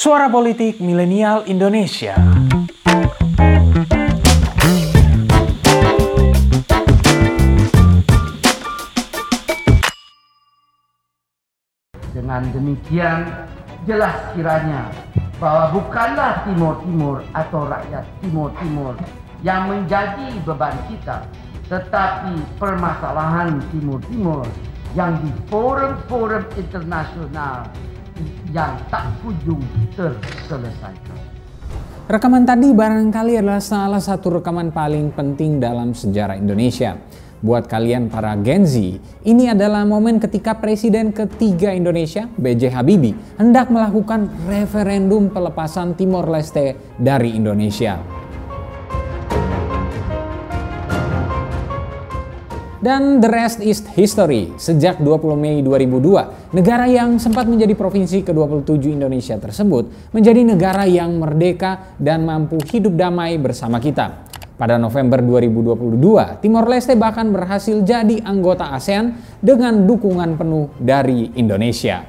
[0.00, 2.16] Suara Politik Milenial Indonesia.
[12.16, 13.28] Dengan demikian
[13.84, 14.88] jelas kiranya
[15.36, 18.96] bahwa bukanlah Timur-Timur atau rakyat Timur-Timur
[19.44, 21.28] yang menjadi beban kita,
[21.68, 24.48] tetapi permasalahan Timur-Timur
[24.96, 27.68] yang di forum-forum internasional
[28.50, 29.62] yang tak kunjung
[29.94, 31.18] terselesaikan.
[32.10, 36.98] Rekaman tadi barangkali adalah salah satu rekaman paling penting dalam sejarah Indonesia.
[37.40, 42.68] Buat kalian para Gen Z, ini adalah momen ketika Presiden ketiga Indonesia, B.J.
[42.76, 48.19] Habibie, hendak melakukan referendum pelepasan Timor Leste dari Indonesia.
[52.80, 54.56] Dan the rest is history.
[54.56, 61.12] Sejak 20 Mei 2002, negara yang sempat menjadi provinsi ke-27 Indonesia tersebut menjadi negara yang
[61.20, 64.24] merdeka dan mampu hidup damai bersama kita.
[64.56, 69.12] Pada November 2022, Timor Leste bahkan berhasil jadi anggota ASEAN
[69.44, 72.00] dengan dukungan penuh dari Indonesia.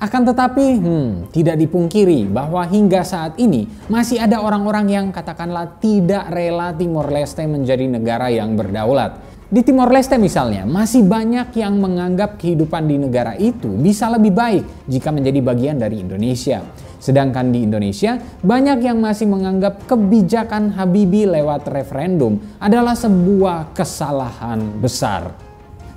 [0.00, 6.24] Akan tetapi, hmm, tidak dipungkiri bahwa hingga saat ini masih ada orang-orang yang katakanlah tidak
[6.34, 9.29] rela Timor Leste menjadi negara yang berdaulat.
[9.50, 14.86] Di Timor Leste misalnya, masih banyak yang menganggap kehidupan di negara itu bisa lebih baik
[14.86, 16.62] jika menjadi bagian dari Indonesia.
[17.02, 18.14] Sedangkan di Indonesia,
[18.46, 25.34] banyak yang masih menganggap kebijakan Habibie lewat referendum adalah sebuah kesalahan besar.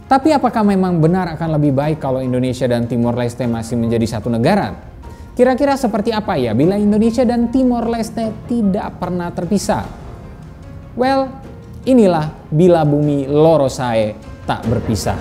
[0.10, 4.34] Tapi apakah memang benar akan lebih baik kalau Indonesia dan Timor Leste masih menjadi satu
[4.34, 4.74] negara?
[5.38, 9.86] Kira-kira seperti apa ya bila Indonesia dan Timor Leste tidak pernah terpisah?
[10.98, 11.53] Well,
[11.84, 14.16] inilah bila bumi Lorosae
[14.48, 15.20] tak berpisah.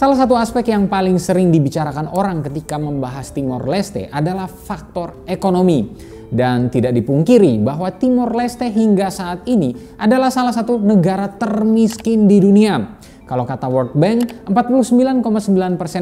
[0.00, 6.08] Salah satu aspek yang paling sering dibicarakan orang ketika membahas Timor Leste adalah faktor ekonomi.
[6.30, 12.38] Dan tidak dipungkiri bahwa Timor Leste hingga saat ini adalah salah satu negara termiskin di
[12.40, 12.96] dunia.
[13.30, 15.22] Kalau kata World Bank, 49,9%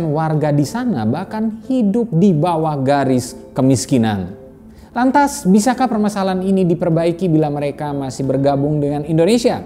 [0.09, 4.33] warga di sana bahkan hidup di bawah garis kemiskinan.
[4.97, 9.61] Lantas, bisakah permasalahan ini diperbaiki bila mereka masih bergabung dengan Indonesia?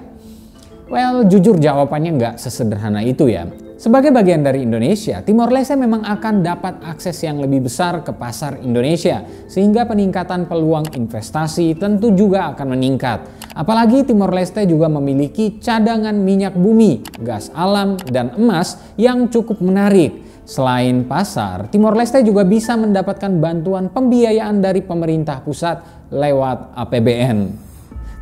[0.90, 3.46] Well, jujur jawabannya nggak sesederhana itu ya.
[3.82, 8.62] Sebagai bagian dari Indonesia, Timor Leste memang akan dapat akses yang lebih besar ke pasar
[8.62, 13.26] Indonesia, sehingga peningkatan peluang investasi tentu juga akan meningkat.
[13.58, 20.14] Apalagi Timor Leste juga memiliki cadangan minyak bumi, gas alam, dan emas yang cukup menarik.
[20.46, 27.71] Selain pasar, Timor Leste juga bisa mendapatkan bantuan pembiayaan dari pemerintah pusat lewat APBN.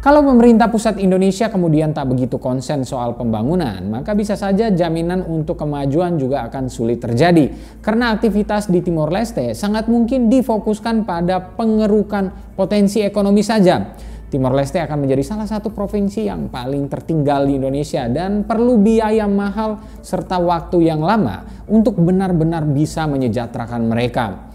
[0.00, 5.60] Kalau pemerintah pusat Indonesia kemudian tak begitu konsen soal pembangunan, maka bisa saja jaminan untuk
[5.60, 7.52] kemajuan juga akan sulit terjadi.
[7.84, 13.92] Karena aktivitas di Timor Leste sangat mungkin difokuskan pada pengerukan potensi ekonomi saja.
[14.32, 19.28] Timor Leste akan menjadi salah satu provinsi yang paling tertinggal di Indonesia dan perlu biaya
[19.28, 24.48] mahal serta waktu yang lama untuk benar-benar bisa menyejahterakan mereka.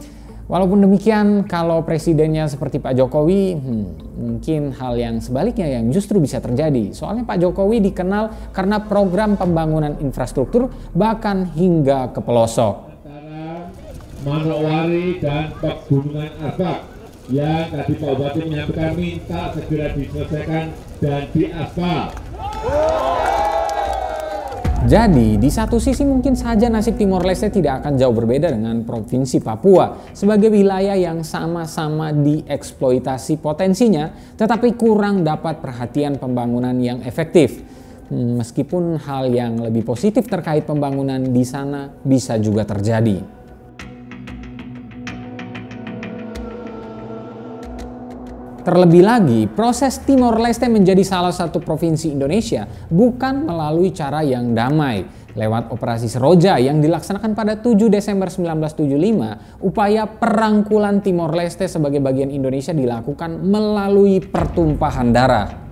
[0.46, 6.38] Walaupun demikian, kalau presidennya seperti Pak Jokowi, hmm, mungkin hal yang sebaliknya yang justru bisa
[6.38, 6.94] terjadi.
[6.94, 12.94] Soalnya Pak Jokowi dikenal karena program pembangunan infrastruktur bahkan hingga ke pelosok.
[14.26, 16.82] Manowari dan Pegunungan Arbak
[17.30, 20.66] yang tadi Pak Bupati menyampaikan minta segera diselesaikan
[20.98, 22.10] dan diaspal.
[24.86, 29.42] Jadi, di satu sisi mungkin saja nasib Timor Leste tidak akan jauh berbeda dengan Provinsi
[29.42, 37.66] Papua sebagai wilayah yang sama-sama dieksploitasi potensinya, tetapi kurang dapat perhatian pembangunan yang efektif.
[38.14, 43.35] Hmm, meskipun hal yang lebih positif terkait pembangunan di sana bisa juga terjadi.
[48.66, 55.06] Terlebih lagi, proses Timor Leste menjadi salah satu provinsi Indonesia bukan melalui cara yang damai.
[55.38, 62.34] Lewat operasi Seroja yang dilaksanakan pada 7 Desember 1975, upaya perangkulan Timor Leste sebagai bagian
[62.34, 65.65] Indonesia dilakukan melalui pertumpahan darah.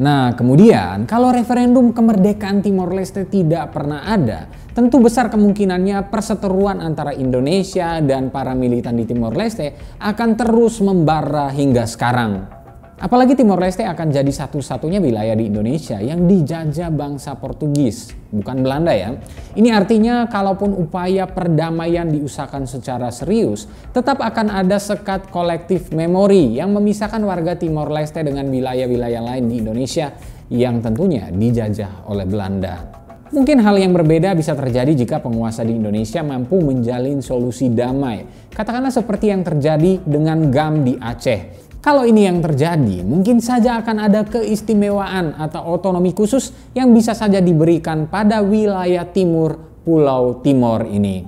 [0.00, 7.12] Nah, kemudian kalau referendum kemerdekaan Timor Leste tidak pernah ada, tentu besar kemungkinannya perseteruan antara
[7.12, 12.59] Indonesia dan para militan di Timor Leste akan terus membara hingga sekarang.
[13.00, 18.92] Apalagi Timor Leste akan jadi satu-satunya wilayah di Indonesia yang dijajah bangsa Portugis, bukan Belanda
[18.92, 19.16] ya.
[19.56, 23.64] Ini artinya kalaupun upaya perdamaian diusahakan secara serius,
[23.96, 29.64] tetap akan ada sekat kolektif memori yang memisahkan warga Timor Leste dengan wilayah-wilayah lain di
[29.64, 30.12] Indonesia
[30.52, 32.84] yang tentunya dijajah oleh Belanda.
[33.32, 38.28] Mungkin hal yang berbeda bisa terjadi jika penguasa di Indonesia mampu menjalin solusi damai.
[38.52, 41.69] Katakanlah seperti yang terjadi dengan GAM di Aceh.
[41.80, 47.40] Kalau ini yang terjadi, mungkin saja akan ada keistimewaan atau otonomi khusus yang bisa saja
[47.40, 51.24] diberikan pada wilayah timur Pulau Timor ini.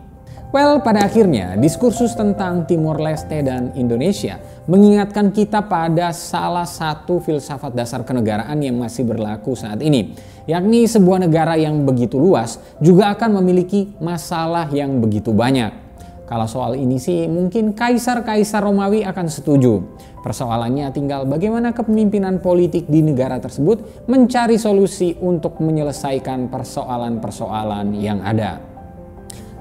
[0.53, 4.37] Well, pada akhirnya diskursus tentang Timor Leste dan Indonesia
[4.69, 10.13] mengingatkan kita pada salah satu filsafat dasar kenegaraan yang masih berlaku saat ini,
[10.45, 15.82] yakni sebuah negara yang begitu luas juga akan memiliki masalah yang begitu banyak.
[16.33, 19.85] Kalau soal ini sih mungkin kaisar-kaisar Romawi akan setuju.
[20.25, 28.65] Persoalannya tinggal bagaimana kepemimpinan politik di negara tersebut mencari solusi untuk menyelesaikan persoalan-persoalan yang ada.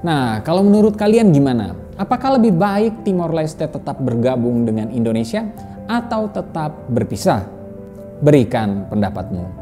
[0.00, 1.76] Nah, kalau menurut kalian gimana?
[2.00, 5.44] Apakah lebih baik Timor Leste tetap bergabung dengan Indonesia
[5.84, 7.44] atau tetap berpisah?
[8.24, 9.61] Berikan pendapatmu.